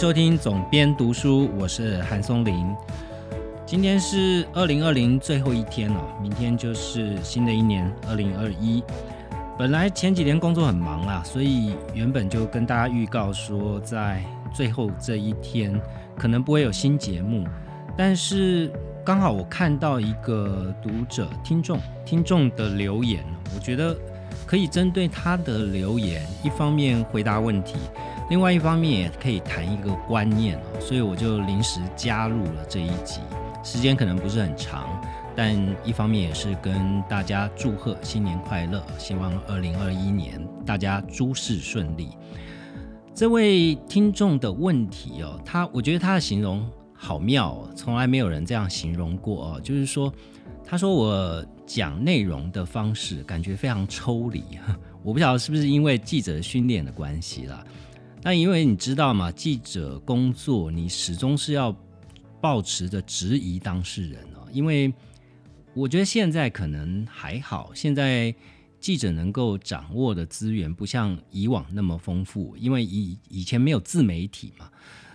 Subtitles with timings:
[0.00, 2.74] 收听总编读书，我是韩松林。
[3.66, 8.82] 今天是二零二零最后一天了，明天就是新的一年二零二一。
[9.58, 14.24] 本来前几天工作很忙啊，所以原本就跟大家预告说，在
[14.54, 15.78] 最后这一天
[16.16, 17.46] 可能不会有新节目。
[17.94, 18.72] 但是
[19.04, 23.22] 刚好我看到一个读者、听众、听众的留言，
[23.54, 23.94] 我觉得
[24.46, 27.76] 可以针对他的留言，一方面回答问题。
[28.30, 33.20] 另外一方面也可以谈一个观念哦，所以我就临时加入了这一集，
[33.64, 34.86] 时间可能不是很长，
[35.34, 35.52] 但
[35.84, 42.10] 一方面也是跟大家祝贺新年快乐，希望二零二一年大家诸事顺利。
[43.12, 50.10] 这位听众的问题哦，他我觉得他的形容好妙，从来没有人这样形容过哦，就是说，
[50.64, 54.44] 他说我讲内容的方式感觉非常抽离，
[55.02, 57.64] 我不晓得是不是因为记者训练的关系啦。
[58.22, 61.74] 那因为你知道嘛，记者工作你始终是要
[62.38, 64.46] 保持着质疑当事人哦。
[64.52, 64.92] 因为
[65.72, 68.34] 我觉得现在可能还好，现在
[68.78, 74.70] 记者能够掌握的资源不像以往那么丰富，因为以以前没有自媒体嘛，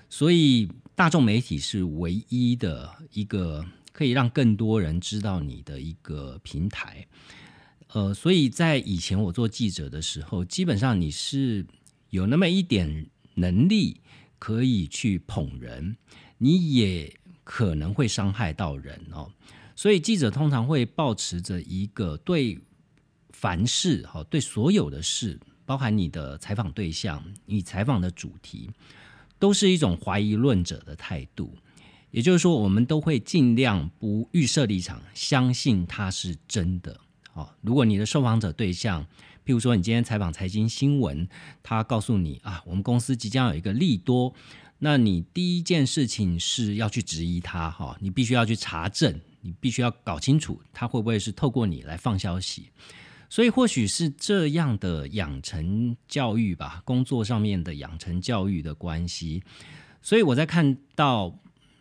[0.10, 7.06] 所以大众媒体是唯一的一个可以让更多人知道你的一个平台。
[7.90, 11.64] 呃，所以在以前我做记者的时候，基本上你是。
[12.16, 14.02] 有那么一点能力
[14.40, 15.98] 可以去捧人，
[16.38, 17.14] 你也
[17.44, 19.30] 可能会伤害到人哦。
[19.76, 22.58] 所以记者通常会保持着一个对
[23.32, 28.72] 凡事哈，对所有的事，包含你的采访对象、你采访的主题，
[29.38, 31.54] 都是一种怀疑论者的态度。
[32.12, 36.98] 也就是说，我们都会尽量不预设立场，相信它是真的。
[37.34, 39.06] 哦，如果你的受访者对象，
[39.46, 41.28] 譬如说，你今天采访财经新闻，
[41.62, 44.34] 他告诉你啊，我们公司即将有一个利多，
[44.80, 52.72] 那你第一件事情是要去质疑他哈，你必须要去查证，你必须要搞清楚他会不会是透过你来放消息，
[53.30, 59.44] 所以或许是这样的养成教育吧，工作上面的养成教育的关系，
[60.02, 61.38] 所以我在看到，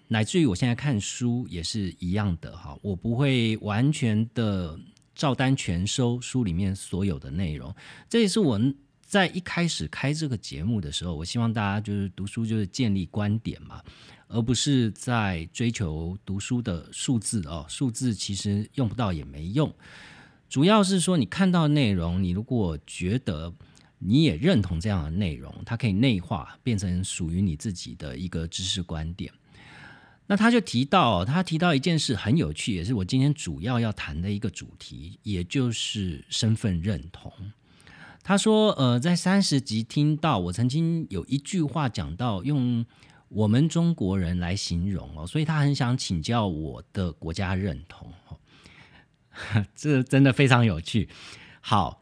[0.08, 4.78] 乃至于我现在看书也是一样的哈，我不会完全的。
[5.14, 7.74] 照单全收书里面所有的内容，
[8.08, 8.60] 这也是我
[9.00, 13.80] 在一开始开这个节目的时候，我希望大家就是读书就是建立观点嘛，
[14.26, 19.72] 而不是在追求读书的数字哦，数字其实用不到也没用，
[20.48, 23.52] 主要是说你看到内容，你如果觉得
[23.98, 29.32] 你也认同这样的内容，它可以内化变成属于你自己的一个知识观点。
[30.26, 37.30] 那他就提到，他提到一件事很有趣，也是我今天主要要谈的一个主题，也就是身份认同。
[38.22, 42.86] 他说，呃，在三十集听到我曾经有一句话讲到，用
[43.28, 48.10] 我们中国人来形容哦，所以他很想请教我的国家认同。
[49.76, 51.10] 这真的非常有趣。
[51.60, 52.00] 好，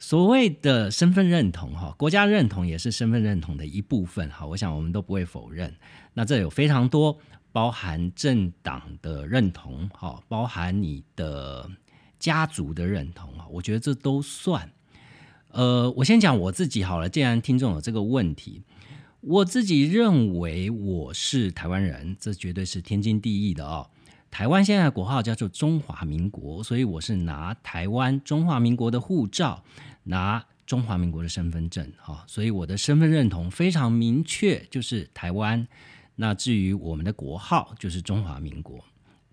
[0.00, 4.28] 所谓的身份认同哈，国家认同也是身份认同的一部分。
[4.30, 5.72] 好，我想我们都不会否认。
[6.14, 7.20] 那这有非常多。
[7.56, 11.70] 包含政党的认同，哈，包含你的
[12.18, 14.70] 家族的认同啊，我觉得这都算。
[15.52, 17.08] 呃，我先讲我自己好了。
[17.08, 18.60] 既然听众有这个问题，
[19.22, 23.88] 我自己认为我是台湾人，这绝对是天经地义的哦。
[24.30, 29.64] 台湾现在的国号叫做中华民国，所以我是拿台湾中华民国的护照，
[30.02, 35.66] 拿中华民国的身份证，哈，所以我的身份认同非常明确，就是台湾。
[36.16, 38.84] 那至于我们的国号就是中华民国。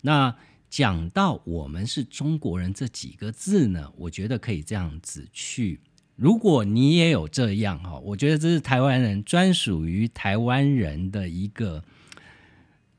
[0.02, 0.36] 那
[0.68, 5.80] 讲到我们是中国人这几个字呢，我觉得可以这样子去。
[6.16, 11.82] 如果你也有这样哈，我觉得这是台湾人专属于台湾人的一个，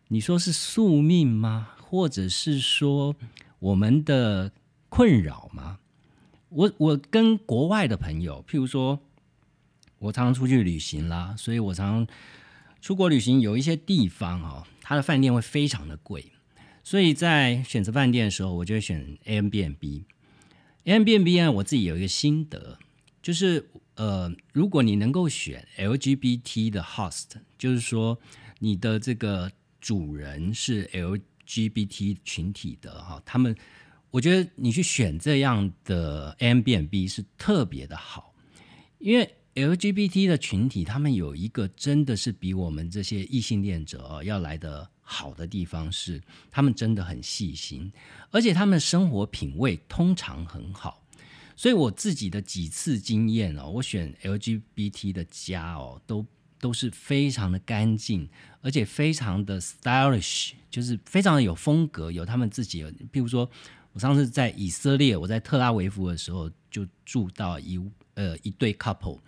[0.07, 1.69] 你说是宿命吗？
[1.79, 3.15] 或者是说
[3.59, 4.51] 我们的
[4.89, 5.79] 困扰吗？
[6.49, 8.99] 我我跟国外的朋友，譬如说，
[9.99, 12.07] 我常常出去旅行啦，所以我常。
[12.85, 16.31] 出国旅行有一些地方哦，它的饭店会非常的贵，
[16.83, 20.05] 所以在选择饭店的时候，我就会选 A M B N B。
[20.83, 22.77] A M B N B 呢，我自己有一个心得，
[23.23, 28.19] 就是呃，如果你能够选 L G B T 的 host，就是说
[28.59, 29.51] 你的这个
[29.81, 33.55] 主人是 L G B T 群体的哈，他们，
[34.11, 38.35] 我觉得你去选这样的 A M B N B 是特别的好，
[38.99, 39.27] 因为。
[39.55, 46.21] LGBT 的群体，他们有一个真的是比我们这些异性恋者要来的好的地方是，
[46.51, 47.89] 他们真的很细心，
[48.31, 51.01] 而且他们生活品味通常很好。
[51.55, 56.25] 所以我自己的几次经验哦，我选 LGBT 的家哦，都
[56.59, 58.27] 都是非常的干净，
[58.59, 62.83] 而且非常的 stylish，就是非常的有风格，有他们自己。
[62.83, 63.49] 譬如说，
[63.93, 67.79] 我上次在以色列，我在特拉维夫的时候，就住到一
[68.15, 69.19] 呃一对 couple，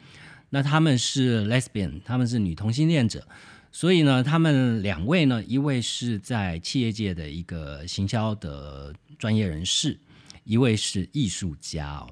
[0.50, 3.26] 那他们是 lesbian，他们是女同性恋者。
[3.72, 10.00] 所以呢，他们两位呢，一位是在企业界的一个行销的专业人士，
[10.46, 12.10] 一位是艺术家哦。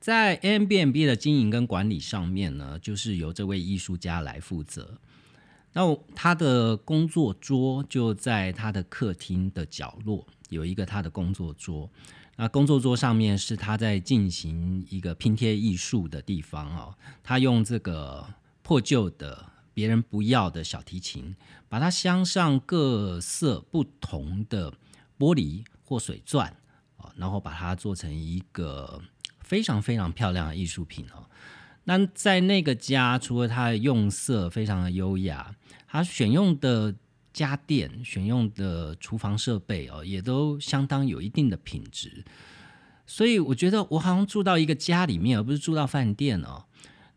[0.00, 4.98] 在 M B N B 的经营跟管理上面呢，就是由这位艺术家来负责。
[5.72, 5.82] 那
[6.14, 11.90] 他的工作桌就在他的客厅的角落，有一个他的工作桌。
[12.36, 16.94] 那工作桌上面是他在进行一个拼贴艺术的地方哦。
[17.22, 18.26] 他用这个
[18.62, 19.50] 破旧的。
[19.76, 21.34] 别人不要的小提琴，
[21.68, 24.72] 把它镶上各色不同的
[25.18, 26.46] 玻璃或水钻
[26.96, 29.02] 啊，然后把它做成一个
[29.40, 31.28] 非常非常漂亮的艺术品哦。
[31.82, 35.56] 那在那个家，除了它的用色非常的优雅，
[35.88, 36.94] 它选用的
[37.34, 42.24] 家电、选用的厨房设备哦，也都相当有一定的品质。
[43.06, 46.64] 所以我觉得我好像住到一个家里面，而不是住到饭店哦。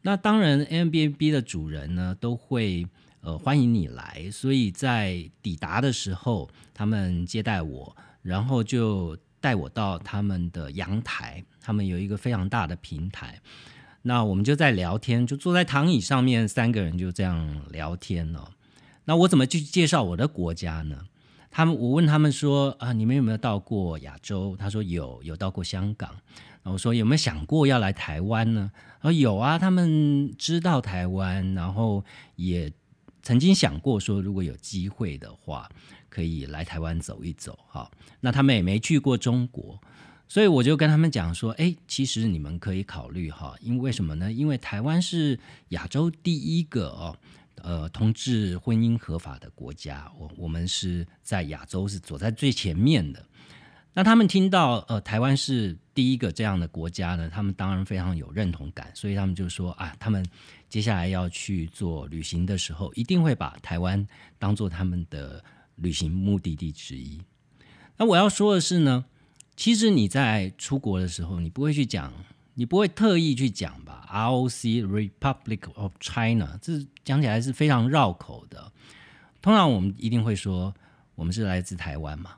[0.01, 2.85] 那当然，M B N B 的主人呢都会
[3.21, 13.39] 呃欢迎你来，所以在抵达的时候，他们接待我，然后就带我到他们的阳台，他们有一个非常大的平台，
[14.01, 18.51] 那我们就在聊天，就坐在躺椅上面，三个人就这样聊天了。
[19.07, 21.05] 那我怎么去介绍我的国家呢？
[21.49, 24.53] 他们我问他们说啊，你们有没有到过亚洲？
[24.57, 26.13] 他说有，有到过香港。
[26.63, 28.69] 我说有没有想过要来台湾呢？
[28.99, 32.03] 啊，有啊，他们知道台湾，然后
[32.35, 32.69] 也
[33.23, 35.69] 曾经想过说，如果有机会的话，
[36.09, 37.57] 可以来台湾走一走。
[37.69, 37.89] 哈，
[38.19, 39.79] 那他们也没去过中国，
[40.27, 44.29] 所以我就跟他们讲说，哎，其实你们可以考虑哈，因为什么呢？
[44.29, 45.39] 因为台湾是
[45.69, 47.15] 亚洲第一个哦，
[47.63, 53.25] 呃，同志婚姻合法的国家，我我们是在亚洲是走在最前面的。
[53.93, 60.23] 那他们听到呃台湾是第一个这样的国家呢，他们当然非常有认同感，所以他们就说啊，他们
[60.69, 64.05] 接下来要去做旅行的时候，一定会把台湾
[64.37, 65.43] 当做他们的
[65.77, 67.19] 旅行目的地之一。
[67.97, 69.05] 那我要说的是呢，
[69.55, 72.13] 其实你在出国的时候，你不会去讲，
[72.59, 78.71] 你不会特意去讲吧？ROC Republic of China，这讲起来是非常绕口的。
[79.43, 80.73] 通常我们一定会说，
[81.13, 82.37] 我们是来自台湾嘛。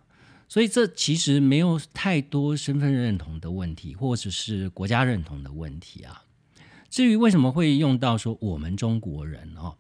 [0.49, 6.25] 所以这其实没有太多身份认同的问题，或者是国家认同的问题啊。
[6.89, 9.77] 至于为什么会用到说我们中国人哦，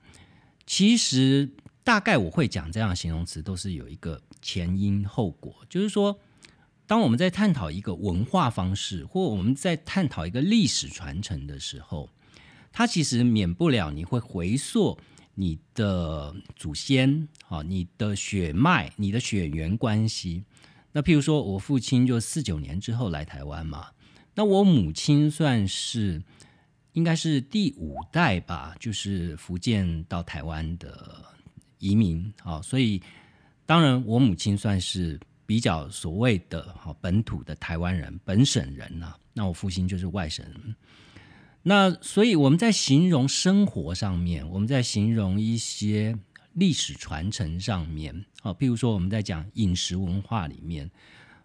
[0.65, 1.49] 其实
[1.83, 5.53] 大概我会讲这样的形容词，都是有一个前因后果。
[5.67, 6.17] 就是说，
[6.89, 12.09] 当我们在探讨一个文化方式，或我们在探讨一个历史传承的时候，
[12.71, 14.97] 它其实免不了你会回溯
[15.35, 20.43] 你的祖先啊，你的血脉，你的血缘关系。
[20.91, 23.89] 那譬如说，我父亲就四九年之后来台湾嘛，
[24.33, 26.19] 那我母亲算是
[26.93, 31.23] 应该是第五代吧，就是福建到台湾的
[31.77, 32.99] 移民啊，所以
[33.67, 35.19] 当然我母亲算是
[35.49, 40.75] 比较所谓的哈本土的台湾人、本省人呐，那我父亲就是外省人。
[41.63, 46.15] 那所以我们在形容生活上面，我们在形容一些。
[46.53, 50.89] 历史传承上面，好，譬如说我们在讲饮食文化里面，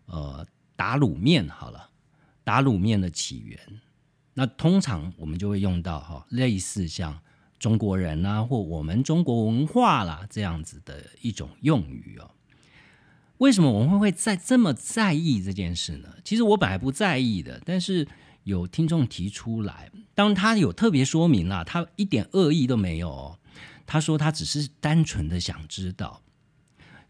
[0.06, 0.44] 呃，
[0.74, 1.90] 打卤面好了，
[2.42, 3.60] 打卤面的起源，
[4.32, 7.20] 那通常我们就会用到哈，类似像
[7.60, 12.30] 中国人啊，或我们中国文化啦这样子的一种用语哦。
[13.38, 16.08] 为什么我们会在这么在意这件事呢？
[16.24, 18.06] 其实我本来不在意的，但是
[18.44, 23.38] 有听众提出来，当他有特别说明啦，他一点恶意都没有。
[23.86, 26.22] 他说：“他只是单纯的想知道，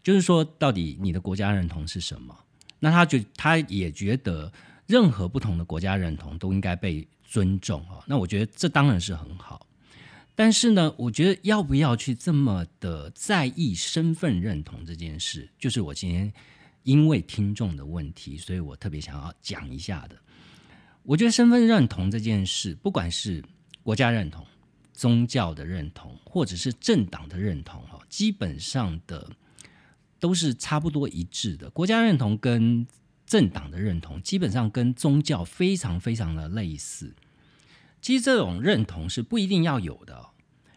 [0.03, 2.37] 就是说，到底你的国家认同是什么？
[2.81, 4.53] 那他就他也觉得，
[4.89, 8.03] 任何不同的国家认同都应该被尊重啊。
[8.07, 9.65] 那我觉得这当然是很好，
[10.35, 16.33] 但是呢，我觉得要不要去这么的在意身份认同这件事，就是我今天
[16.83, 20.17] 因为听众的问题，所以我特别想要讲一下的。
[21.03, 23.45] 我觉得身份认同这件事，不管是
[23.83, 24.47] 国家认同。”
[24.97, 29.29] 宗教的认同，或者是政党的认同，哈，基本上的
[30.21, 31.69] 都是差不多一致的。
[31.71, 32.87] 国家认同跟
[33.27, 37.13] 政党的认同，基本上跟宗教非常非常的类似。
[38.05, 40.33] 其实这种认同是不一定要有的，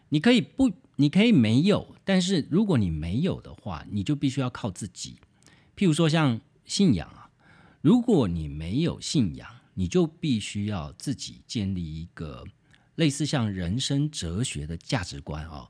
[0.07, 5.17] 你可以不，你可以没有，但是如果你没有的话，你就必须要靠自己。
[5.75, 7.29] 譬如说像信仰啊，
[7.81, 12.45] 如果你没有信仰，你就必须要自己建立一个。
[12.95, 15.67] 类似像人生哲学的价值观哦，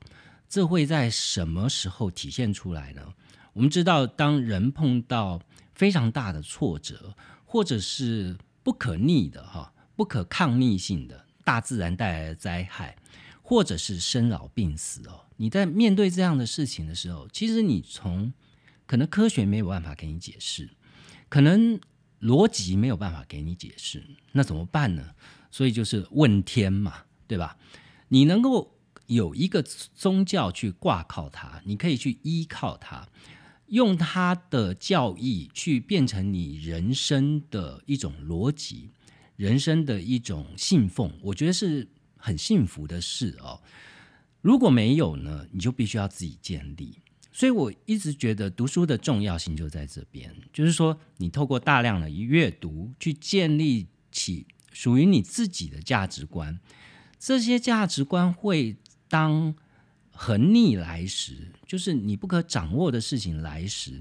[0.48, 3.02] 这会在什么时候体现出来呢？
[3.52, 5.42] 我们知道，当人碰到
[5.74, 12.94] 非常大的挫折，或者是不可逆的哈、不可抗逆性的大自然带来的灾害，
[13.40, 18.30] 或者是生老病死哦，你在面对这样的事情的时候，其实你从
[18.84, 20.68] 可能科学没有办法给你解释，
[21.30, 21.80] 可能
[22.20, 25.14] 逻辑没有办法给你解释，那怎么办呢？
[25.50, 27.56] 所以就是问天嘛，对吧？
[28.08, 28.76] 你能够
[29.06, 33.08] 有一个宗教去挂靠它，你可以去依靠它，
[33.68, 38.90] 用它的教义去变成你人生的一种逻辑，
[39.38, 43.62] 人生的一种信奉，我觉得是很幸福的事哦。
[44.40, 46.98] 如果没有呢，你就必须要自己建立。
[47.30, 56.58] 所以我一直觉得读书的重要性就在这边，就是说你透过大量的阅读去建立起属于你自己的价值观，
[57.16, 58.76] 这些价值观会
[59.08, 59.54] 当
[60.10, 64.00] 横逆来时，就是你不可掌握的事情来时，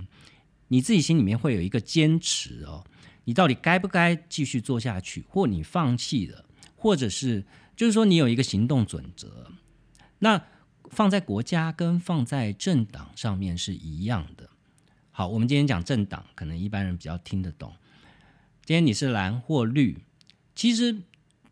[0.69, 2.83] 你自己心里面会有一个坚持哦，
[3.27, 6.43] 你到底该不该继续做下去，或你放弃了，
[6.75, 9.51] 或者是就是说你有一个行动准则，
[10.19, 10.41] 那。
[10.89, 14.49] 放在国家跟放在政党上面是一样的。
[15.11, 17.75] 好，我们今天讲政党，可能一般人比较听得懂。
[18.63, 19.97] 今天你是蓝或绿，
[20.55, 20.95] 其实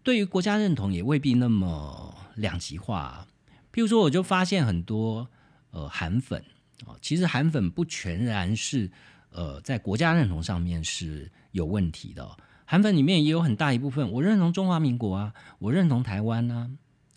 [0.02, 3.28] 对于国家认同也未必那么两极化。
[3.74, 5.28] 譬如说，我就发现很多
[5.72, 6.42] 呃韩粉
[6.86, 8.90] 啊，其实韩粉不全然是
[9.36, 12.38] 呃在国家认同上面是有问题的。
[12.66, 16.72] 韩粉里面也有很大一部分，我认同中华民国啊，我认同台湾啊。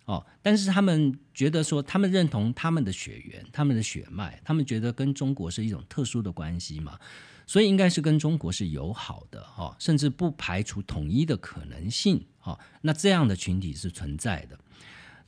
[0.05, 6.99] 哦，但是他们觉得说，他们认同他们的血缘、他们的血脉，他们觉得跟中国是一种特殊的关系嘛，
[7.45, 12.57] 所以应该是跟中国是友好的哦，甚至不排除统一的可能性哦。
[12.81, 14.57] 那这样的群体是存在的，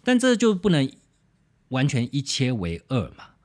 [0.04, 0.92] 但这就不能
[1.70, 3.36] 完全一切为二嘛。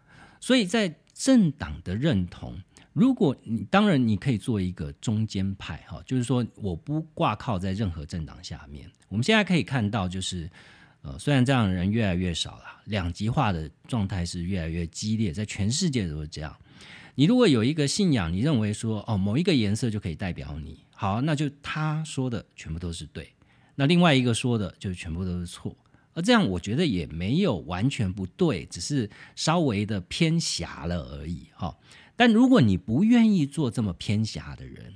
[0.40, 2.62] 所以在政党的认同，
[2.96, 8.90] 如果你当然你可以做一个中间派哈，就是说我不挂靠在任何政党下面。
[9.08, 10.50] 我们现在可以看到就是。
[11.02, 16.52] 呃，虽然这样的人越来越少了，两极化的状态是越来越激烈，在全世界都是这样。
[17.14, 23.32] 你如果有一个信仰，你认为说哦，某一个颜色就可以代表你，好，那就他说的全部都是对，
[23.76, 25.76] 那另外一个说的就全部都是错。
[26.12, 31.72] 而这样我觉得也没有完全不对，只是稍微的偏狭了而已哈。
[32.16, 34.94] 但如果你不愿意做这么偏狭的人，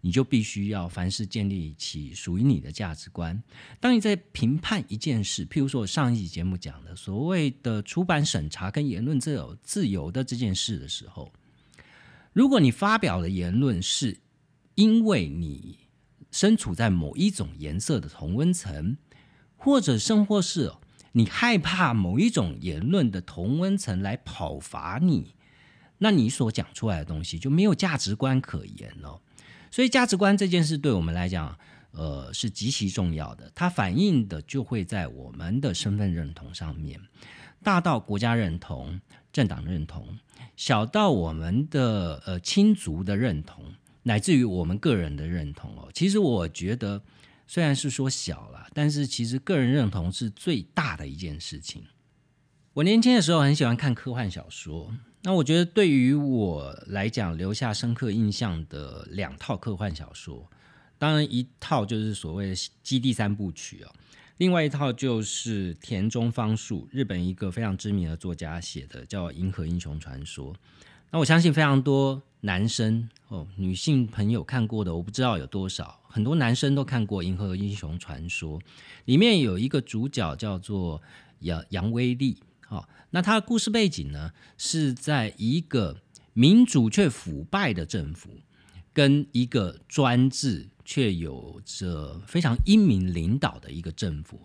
[0.00, 3.42] 你就必须要凡事建立起属于你的价值观。
[3.80, 11.32] 当你在评判一件事，譬如说我上一集节目讲的所谓的出版审查跟言论自由自由的这件事的时候，
[12.32, 14.18] 如果你发表的言论是
[14.76, 15.78] 因为你
[16.30, 18.96] 身处在某一种颜色的同温层，
[19.56, 20.72] 或者甚或是
[21.12, 25.34] 你害怕某一种言论的同温层来讨伐你，
[25.98, 29.20] 那你所讲出来的东西就没有价值观可言了。
[29.70, 31.58] 所以价值观这件事对我们来讲，
[31.90, 33.52] 呃，是极其重要的。
[33.54, 37.00] 它反映的就会在我们的身份认同上面，
[37.62, 39.00] 大到国家认同、
[39.32, 40.18] 政党认同，
[40.56, 43.62] 小到我们的呃亲族的认同，
[44.04, 45.90] 乃至于我们个人的认同哦。
[45.92, 47.02] 其实我觉得，
[47.46, 51.84] 虽然是说小了，但是其实个人认同是最大的一件事情。
[52.72, 54.94] 我年轻的时候很喜欢看科幻小说。
[55.22, 60.48] 那我觉得对于我来讲，留下深刻印象的两套科幻小说，
[60.96, 63.92] 当然一套就是所谓的《基地三部曲》哦，
[64.36, 70.54] 另外一套就是田中芳树，日本一个非常知名的作家写的，叫《银河英雄传说》。
[71.10, 78.58] 那我相信非常多男生哦，女性朋友看过的，我不知道有多少，很多男生都看过《银河英雄传说》，
[79.06, 81.02] 里面有一个主角叫做
[81.40, 82.38] 杨杨威利。
[82.68, 86.02] 好，那他的故事背景呢，是在一个
[86.34, 88.28] 民主却腐败的政府，
[88.92, 94.38] 跟一个专制却有着非常英明领导的一个政府。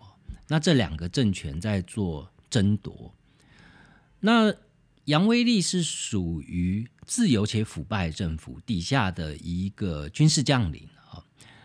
[0.48, 3.14] 那这两个政权在做争夺。
[4.20, 4.54] 那
[5.04, 10.88] 杨威利是属于自由且腐败政府底下的一个军事将领。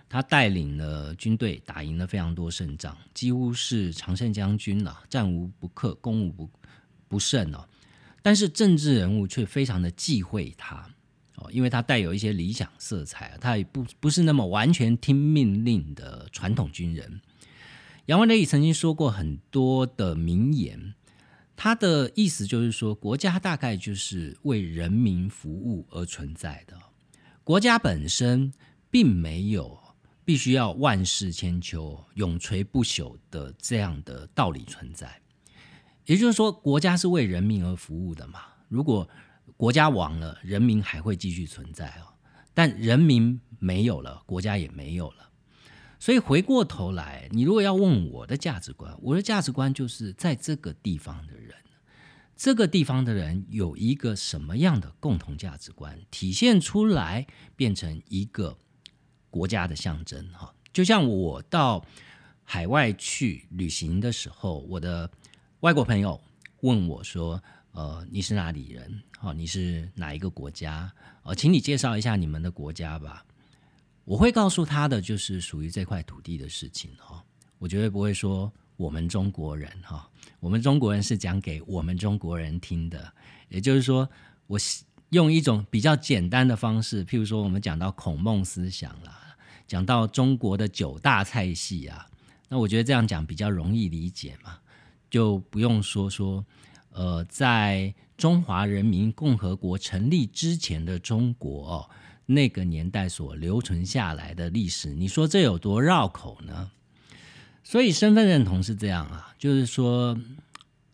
[0.09, 6.49] 他带领了军队，打赢了非常多胜仗，几乎是常胜将军了，战无不克，攻无不
[7.07, 7.69] 不胜哦。
[8.23, 10.89] 但是政治人物却非常的忌讳他
[11.35, 17.21] 哦，因为他带有一些理想色彩，他也不不是那么完全听命令的传统军人。
[18.07, 20.95] 杨万雷曾经说过很多的名言，
[21.55, 26.75] 他的意思就是说，国家大概就是为人民服务而存在的，
[27.43, 28.51] 国家本身
[28.89, 29.79] 并没有。
[30.29, 35.19] 必须要万世千秋、永垂不朽的这样的道理存在。
[36.05, 38.41] 也就是说，国家是为人民而服务的嘛。
[38.67, 39.09] 如果
[39.57, 42.13] 国家亡了，人民还会继续存在哦。
[42.53, 45.31] 但人民没有了，国家也没有了。
[45.99, 51.55] 所以回过头来，你如果要问我的价值观，我的价值观就是在这个地方的人，
[52.35, 58.59] 这个地方的人有一个什么样的共同价值观，体现出来变成一个
[59.29, 60.53] 国家的象征哈。
[60.71, 61.85] 就像我到
[62.43, 65.09] 海外去旅行的时候，我的。
[65.61, 66.17] 外国朋友
[66.61, 67.43] 问我说
[67.75, 69.03] ：“呃，你是哪里人？
[69.19, 70.89] 哦，你是哪一个国家？
[71.23, 73.25] 哦，请你介绍一下你们的国家吧。”
[74.07, 77.21] 我会告诉他的就是属于这块土地的事情哈。
[77.57, 80.09] 我绝对不会说我们中国人哈，
[80.39, 83.13] 我们中国人是讲给我们中国人听的。
[83.49, 84.09] 也就是说，
[84.47, 84.57] 我
[85.09, 89.35] 用一种比较简单的方式，譬如说我们讲到孔孟思想啦，
[89.67, 92.07] 讲到中国的九大菜系啊，
[92.47, 94.59] 那我觉得这样讲比较容易理解嘛。
[95.09, 96.45] 就不用说说，
[96.91, 101.89] 呃，在中华人民共和国成立之前的中国
[102.27, 106.69] 那个年代所留存下来的历史，你说这有多绕口呢？
[107.63, 110.15] 所以身份认同是这样啊，就是说，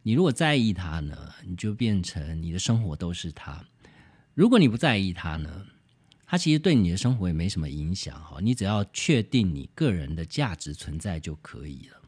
[0.03, 3.65] 你如果在意它呢，你就变成你的生活都是它；
[4.35, 5.65] 如果你不在意它呢，
[6.27, 8.37] 它其实对你的生活也没什么影响哈。
[8.41, 12.01] 你只要确定你个人的价值存在就可以了。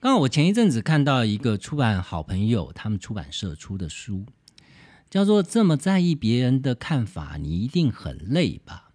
[0.00, 4.24] 刚好我前一阵子看到一个出版好朋友他们出版社出的书，
[5.10, 8.90] 叫做《这么在意别人的看法，你一定很累吧》。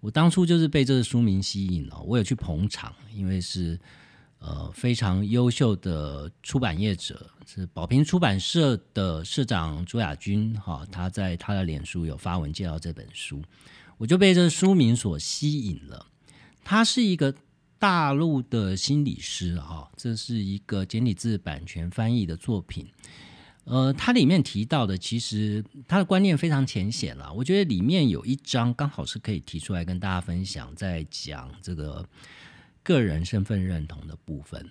[0.00, 3.80] 我当初就是被这个书名吸引了，我有去捧场，因为是
[4.40, 13.40] 呃非常优秀的出版业者，是宝瓶出版社的社长朱亚军哈，他在他的脸书有发文介绍这本书，
[13.96, 16.06] 我就被这书名所吸引了。
[16.64, 17.34] 他是一个。
[17.80, 22.86] 大陆的心理师哈，这是一个简体字版权翻译的作品。
[23.64, 27.32] 呃，它里面提到的，其实它的观念非常浅显了。
[27.32, 32.06] 我觉得里面有一章刚好是可以提出来跟大家分享，在讲这个
[32.82, 34.70] 个人身份认同的部分。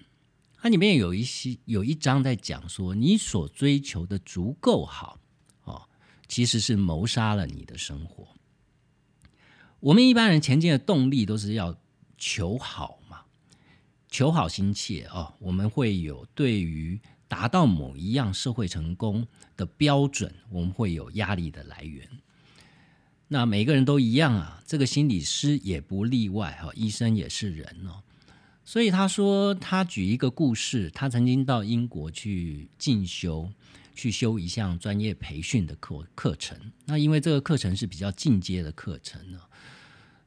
[0.62, 5.19] 它里面有一些有一章在讲说，你所追求的足够好
[5.63, 5.88] 哦，
[6.28, 8.28] 其实是谋杀了你的生活。
[9.80, 11.78] 我们一般人前进的动力都是要
[12.17, 13.22] 求好嘛。
[14.10, 22.10] 求好心切哦，我们会有对于达到某一样社会成功的标准，我们会有压力的来源。
[23.29, 28.03] 那每个人都一样啊，这个心理师也不例外哈，医生也是人哦。
[28.65, 33.51] 所以他说，他举一个故事，他曾经到英国去进修，
[33.95, 36.57] 去修一项专业培训的课课程。
[36.85, 39.39] 那因为这个课程是比较进阶的课程呢。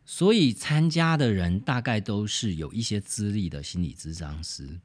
[0.05, 4.81] 所以参加的人大概都是有一些资历的心理咨商师，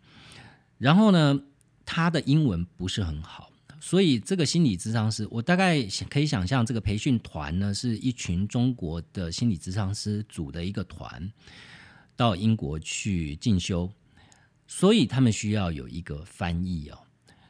[0.78, 1.42] 然后呢，
[1.86, 11.32] 他的英文不是很好，所以这个心理咨商师，我大概可以想象，这个培训团呢是一群中国的心理咨商师组的一个团，
[12.16, 13.92] 到英国去进修，
[14.68, 17.00] 所以他们需要有一个翻译哦。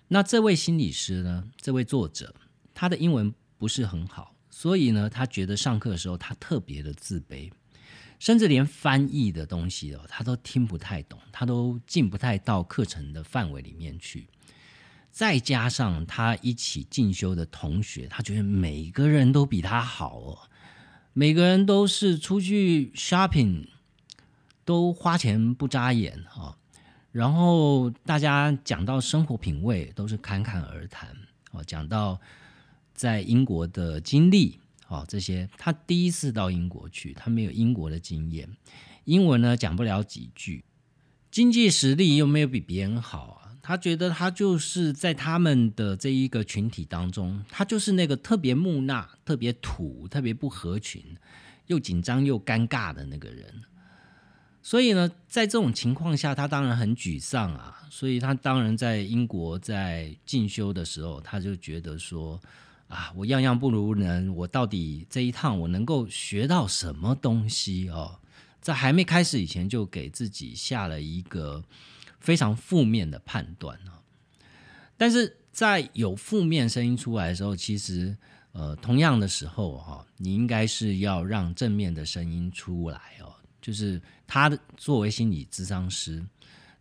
[0.08, 2.34] 那这位心理师呢，这位作者，
[2.74, 4.34] 他的英文不是很好。
[4.50, 7.52] 所以呢，他觉得上课的时候他特别的自卑，
[8.18, 14.28] 甚至连翻译的东西哦，他都听不太懂，他都进不太到课程的范围里面去。
[15.12, 20.40] 再加上他一起进修的同学，他觉得每个人都比他好哦，
[21.14, 23.68] 每个人都是出去 shopping
[24.64, 26.58] 都花钱不眨眼啊，
[27.12, 31.16] 然后大家讲到生活品味都是侃侃而谈
[31.52, 32.20] 哦，讲到。
[32.98, 38.50] 在英国的经历，哦，这些他第一次到英国去，他没有英国的经验，
[39.04, 40.66] 英文呢讲不了几句，
[41.30, 51.04] 经济实力又没有比别人好啊，他觉得他就是在他们的这一个群体当中，他就是那个特别木讷、特别土、特别不合群、
[51.66, 53.64] 又紧张又尴尬的那个人。
[54.64, 57.84] 所以呢，在这种情况下，他当然很沮丧啊。
[57.90, 62.40] 所以他当然在英国在进修的时候，他就觉得说。
[62.88, 68.18] 啊，我样样不如人，我到底这一趟我能够学到什么东西哦？
[68.62, 71.62] 在还没开始以前，就给自己下了一个
[72.20, 74.02] 非常负面的判断啊。
[74.98, 78.18] 但是在有负面声音出来的时候，其实
[78.52, 83.36] 呃，同样的时候哈，你应该是要让正面的声音出来哦。
[83.62, 86.26] 就是他的作为心理咨商师，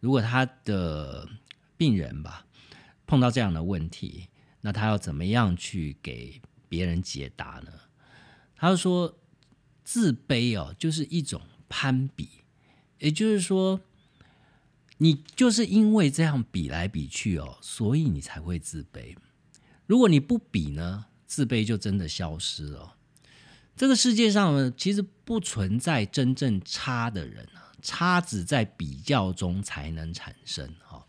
[0.01, 1.29] 如果他的
[1.77, 2.47] 病人吧
[3.07, 4.29] 碰到这样的问题。
[4.63, 7.71] 那他要怎么样去给别人解答呢？
[8.57, 9.17] 他说
[9.85, 12.29] ：“自卑哦，就是一种攀比，
[12.99, 13.81] 也就是说，
[14.99, 19.15] 你就是因为这样比来比去哦，所以你才会自卑。
[19.87, 22.95] 如果你不比呢，自卑就真的消失了。
[23.77, 31.05] 这个世界上呢，其实不存在真正差的人啊，差只在比较中才能产生哈。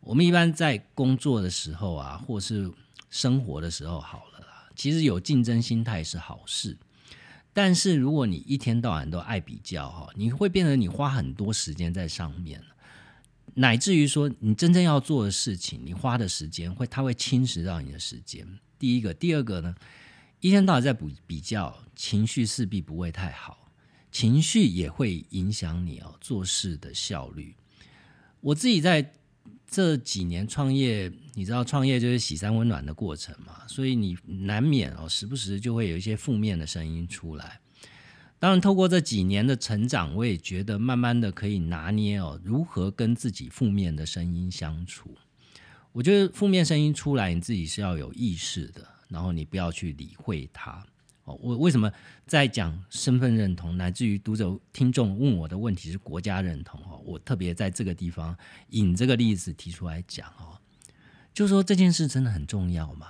[0.00, 2.70] 我们一般在工作的时候啊，或是
[3.10, 6.78] 生活的时候，好了啦，其实有竞争心态是好事。
[7.52, 12.62] 但是如果你一天到晚都爱比较哈，你会变得你花很多时间在上面，
[13.54, 18.46] 乃至于说你真正要做的事情，你花的时间会它会侵蚀到你的时间。
[18.78, 19.74] 第一个，第二个呢，
[20.40, 23.70] 一天到晚在比比较，情绪势必不会太好，
[24.12, 27.54] 情绪也会影响你哦做事的效率。
[28.40, 29.12] 我自己在
[29.66, 31.12] 这几年创业。
[31.36, 37.60] 你知道创业就是喜三温暖的过程嘛，所以你难免哦，时不时就会有一些负面的声音出来。
[38.44, 45.16] 当然，透过这几年的成长，我也觉得慢慢的可以拿捏哦，如何跟自己负面的声音相处。
[45.92, 50.84] 我觉得负面声音出来，你自己是要有意识的，然后你不要去理会它。
[51.24, 51.90] 哦，我为什么
[52.26, 58.36] 在讲身份认同，乃至于读者听众问我的问题是国家认同哦，我特别在这个地方
[58.72, 60.60] 引这个例子提出来讲哦。
[61.32, 63.06] 就说这件事真的很重要嘛？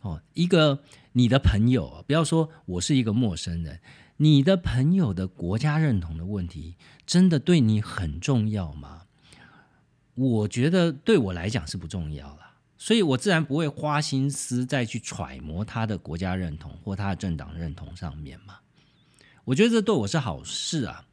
[0.00, 0.82] 哦，一个
[1.12, 3.78] 你的朋友，不要说我是一个陌生人，
[4.22, 9.04] 你的朋友的国家认同的问题，真的对你很重要吗？
[10.14, 18.58] 我觉得对我来讲是不重要了，所以我自然不会花心思再去揣摩他的国家认同或他的政党认同上面嘛。
[19.46, 21.06] 我觉得这对我是好事啊，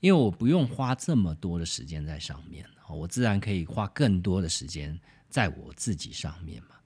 [0.00, 4.98] 因为我不用花这么多的时间在上面，我自然可以花更多的时间。
[5.28, 6.76] 在我自己上面嘛，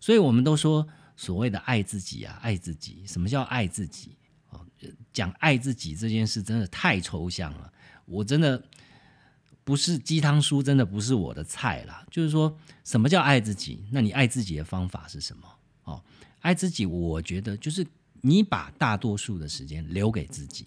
[0.00, 3.04] 所以我们都说所谓的爱自己啊，爱自己。
[3.04, 4.16] 什么叫爱自己？
[4.50, 4.66] 哦，
[5.12, 7.72] 讲爱自己这件事真的太抽象了。
[8.04, 8.62] 我真的
[9.64, 12.06] 不是鸡汤书，真的不是我的菜啦。
[12.10, 13.84] 就是说什么叫爱自己？
[13.90, 15.48] 那你爱自己的方法是什么？
[15.84, 16.02] 哦，
[16.40, 17.86] 爱自己，我觉得就是
[18.20, 20.66] 你把大多数的时间留给自己，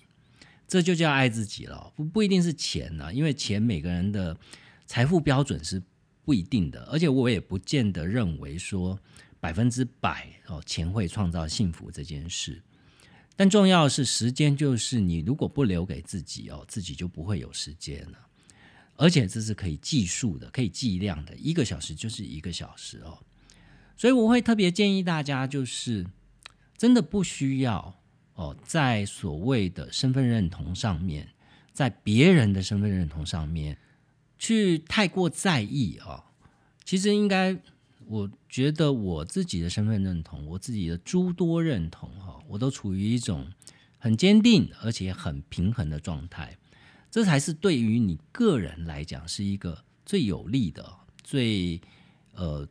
[0.68, 1.92] 这就叫爱自己了。
[1.96, 4.38] 不不一定是钱呢，因为钱每个人的
[4.86, 5.82] 财富标准是。
[6.26, 9.00] 不一定的，而且我也不见得认为说
[9.40, 12.62] 百分之百哦，钱会创造幸福这件事。
[13.40, 18.28] 但重要的是时间，就是你如果不留给自己哦，自己就不会有时间了。
[18.98, 23.18] 而且这是可以计数的，可以计量的，一个小时就是一个小时哦。
[23.96, 26.06] 所以我会特别建议大家，就是
[26.78, 27.98] 真的不需要
[28.34, 31.30] 哦，在所谓的身份认同上面，
[31.72, 33.78] 在别人的身份认同上面。
[34.38, 36.26] 去太过在意啊，
[36.84, 37.58] 其实应该，
[38.10, 43.48] 我觉得我自己的身份认同，我自己的诸多认同哈，我都处于一种
[44.00, 46.58] 很坚定而且很平衡的状态，
[47.12, 50.84] 这才是对于你个人来讲是一个最有利的、
[51.24, 51.80] 最
[52.34, 52.68] 呃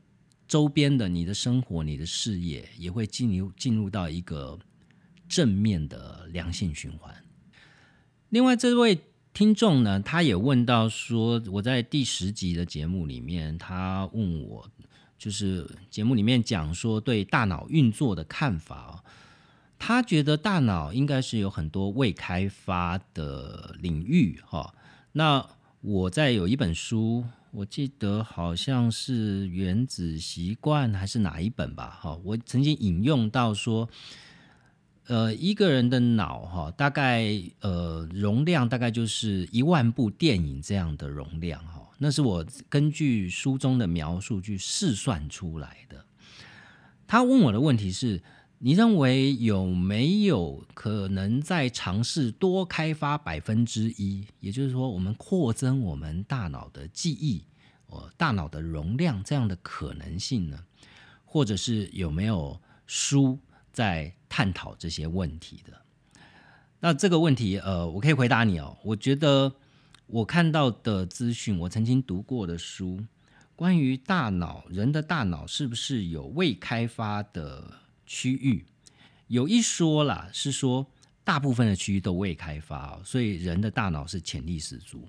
[0.49, 4.59] 周边的你的生活、你的事业也会进入进入到一个
[5.29, 7.15] 正面的良性循环。
[8.29, 8.99] 另外这位。
[9.35, 14.69] 听众呢，他也问到说，我在第十集的节目里面，他问我，
[15.19, 19.05] 就是节目里面讲说对大脑运作的看法哦。
[19.79, 24.73] 他觉得大脑应该是有很多未开发的领域哈。
[25.13, 25.45] 那
[25.81, 31.99] 我在有一本书，我记得好像是《原子习惯》还是哪一本吧？
[32.01, 33.89] 哈，我曾经引用到说。
[35.09, 37.27] 呃，一个人的脑哈，大概
[37.61, 46.05] 呃容量大概就是一万部电影这样的容量哈，那是我根据书中的描述去试算出来的。
[47.07, 48.23] 他问我的问题是：
[48.59, 54.27] 你认为有没有可能在尝试多开发百分之一？
[54.41, 57.43] 也就是说，我们扩增我们大脑的记忆，
[57.87, 60.65] 呃，大脑的容量这样的可能性呢？
[61.25, 63.39] 或者是有没有书？
[63.71, 65.81] 在探讨这些问题的，
[66.81, 68.77] 那这个问题，呃，我可以回答你哦。
[68.85, 69.53] 我觉得
[70.07, 73.01] 我看到的资讯，我曾经读过的书，
[73.57, 77.73] 关于大脑，人的大脑是不是有未开发的
[78.07, 78.65] 区域？
[79.27, 80.87] 有一说啦，是说
[81.25, 85.09] 大部分的区域都未开发哦，所以人的大脑是潜力十足。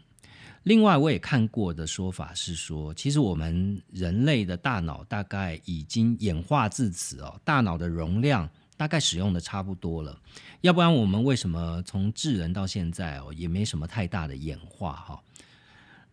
[0.63, 8.49] 另外，我也看过的说法是说，其实我们人类的大脑大概已经演化至此哦，大脑的容量。
[8.79, 10.17] 大概使用的差不多了，
[10.61, 15.21] 要不然我们为什么从智人到现在哦也没什么太大的演化哈？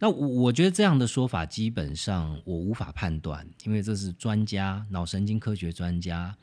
[0.01, 6.37] 那我我觉得这样的说法基本上我无法判断，因为这是专家脑神经科学专家。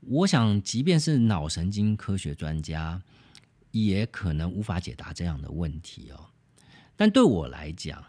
[0.00, 3.00] 我想，即便是脑神经科学专家，
[3.70, 6.26] 也可能无法解答这样的问题哦。
[6.94, 8.04] 但对我来讲，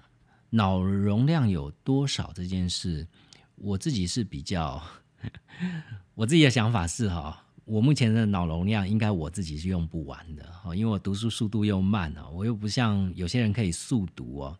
[0.50, 3.08] 脑容量有多少这件事，
[3.56, 4.84] 我自己是比较，
[6.16, 7.44] 我自己的想法是哈。
[7.66, 14.60] 我目前的脑容量应该我自己是用不完的哦，因为我读书速度又慢啊，我又不像有些人可以速读哦。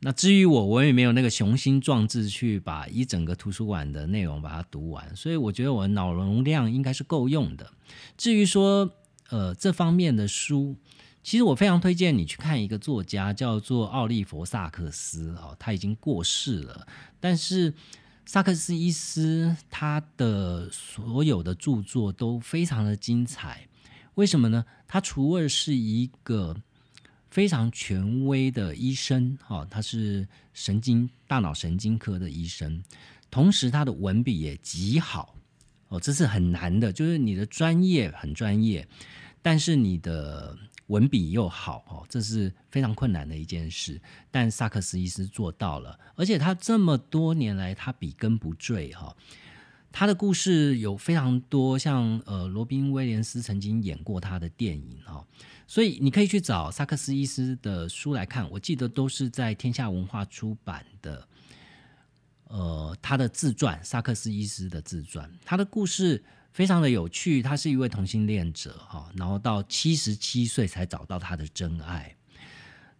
[0.00, 7.70] 那至于我，我也没有那个雄心壮志去把一整个图书馆的内容把它读完，所以我觉得我脑容量应该是够用的。
[8.16, 8.90] 至于说
[9.28, 10.76] 呃这方面的书，
[11.22, 16.86] 其实我非常推荐你去看一个作家叫做奥利弗·萨克斯哦，他已经过世了，
[17.20, 17.74] 但是。
[18.26, 23.68] 萨克斯医师他的所有的著作都非常的精彩，
[24.14, 24.64] 为什么呢？
[24.88, 26.56] 他除了是一个
[27.30, 32.82] 非常权威的医生，哈，他是神经大脑神经科的医生，
[33.30, 35.36] 同时他的文笔也极好，
[35.88, 38.88] 哦，这是很难的，就是你的专业很专业，
[39.42, 40.58] 但是你的。
[40.88, 43.98] 文笔又好哦，这是非常困难的一件事，
[44.30, 49.16] 但萨克斯医师做到了，而且他这么多年来他笔耕不坠哈，
[49.90, 55.26] 他的故事有非常多，像呃罗宾威廉斯曾经演过他的电影哈，
[55.66, 61.26] 所以你可以去找萨克斯医师的书来看，我记得都是在天下文化出版的，
[62.48, 66.22] 呃他的自传萨克斯医师的自传，他的故事。
[66.54, 72.14] 非常的有趣，他是一位同性恋者哈，然后到七十七岁才找到他的真爱。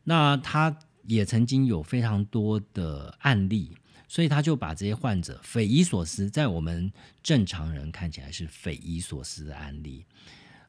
[0.03, 3.77] 那他也曾经有非常多的案例，
[4.09, 10.05] 所以他就把这些患者匪夷所思，在我们正常人看起来是匪夷所思的案例，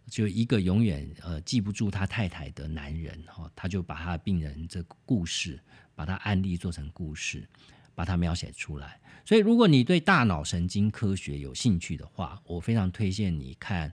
[0.08, 5.60] 就一个永远呃记不住他太太的男人哈，他就把他的病人这故事，
[5.96, 7.50] 把他案例做成故事。
[7.96, 9.00] 把它描写出来。
[9.26, 13.92] 所以，如果你对大脑神经科学有兴趣的话，我非常推荐你看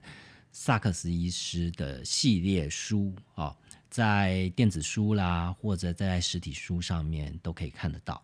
[0.50, 3.56] 萨克斯医师的系列书啊，
[3.88, 8.22] 在电子书啦，或者在实体书上面都可以看得到。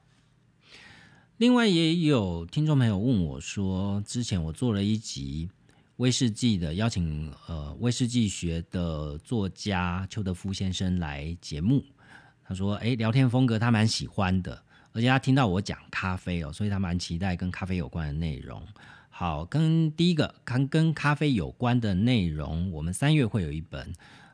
[1.39, 5.49] 另外，也有听众朋友问我说，之前我做了一集
[5.97, 11.83] 威士忌的邀请，呃，威士忌学的作家邱德夫先生来节目，
[12.45, 14.63] 他说，哎，聊天风格他蛮喜欢的。
[14.99, 18.61] 而且他听到我讲咖啡哦，所以他蛮期待跟咖啡有关的内容。
[19.09, 23.93] 好，跟第一个跟跟咖啡有关的内容，我们三月会有一本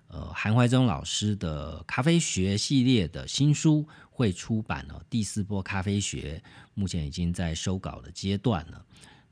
[0.09, 4.99] 呃韩怀忠老师的咖啡学系列的新书会出版哦。
[5.11, 8.83] 第四波咖啡学目前已经在收稿的阶段了，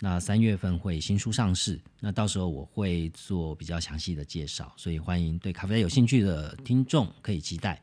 [0.01, 7.81] 那三月份会新书上市，那到时候我会做比较详细的介绍，所以欢迎对咖啡有兴趣的听众可以期待。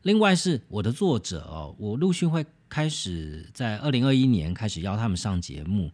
[0.00, 2.42] 另外是我的作者哦，我陆续会。
[2.68, 5.90] 开始在二零二一年开始邀他们上节目，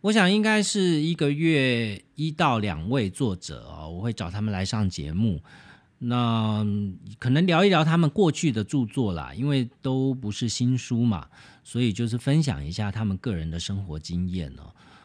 [0.00, 5.42] 我想应该是一个月一到两位作者哦，我会找他们来上节目，
[5.98, 6.64] 那
[7.18, 11.28] 可能聊一聊他们过去的著作啦，因为都不是新书嘛，
[11.62, 14.62] 所以就是分享一下他们个人的生活经验呢。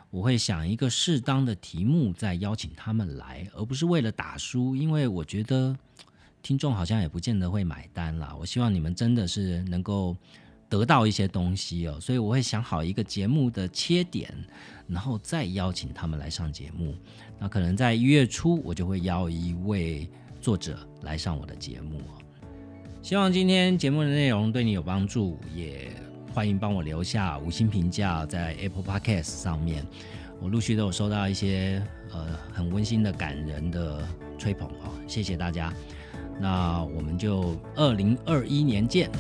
[0.09, 5.77] 我会想一个适当的题目再邀请他们来，而不是为了打书，因为我觉得
[6.41, 8.35] 听众好像也不见得会买单啦。
[8.39, 10.15] 我希望你们真的是能够。
[10.71, 14.33] 得到一些东西哦，所以我会想好一个节目的切点，
[14.87, 16.95] 然后再邀请他们来上节目。
[17.37, 21.99] 那可能在一月初，我就会邀一位作者来上我的节目
[23.01, 25.91] 希望今天节目的内容对你有帮助，也
[26.33, 29.85] 欢迎帮我留下五星评价在 Apple Podcast 上面。
[30.39, 34.07] 我陆续都有收到一些呃很温馨的、感人的
[34.37, 35.73] 吹捧哦，谢谢大家。
[36.39, 39.11] 那我们就二零二一年见。